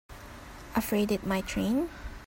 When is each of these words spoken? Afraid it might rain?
Afraid 0.75 1.11
it 1.11 1.27
might 1.27 1.55
rain? 1.55 1.87